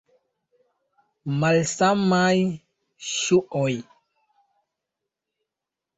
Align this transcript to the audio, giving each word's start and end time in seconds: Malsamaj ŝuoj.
Malsamaj 1.43 2.33
ŝuoj. 3.11 3.71